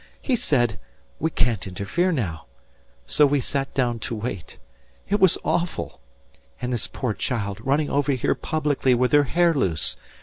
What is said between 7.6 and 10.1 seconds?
running over here publicly with her hair loose.